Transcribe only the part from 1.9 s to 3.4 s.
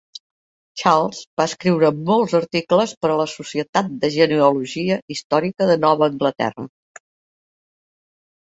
molts articles per a la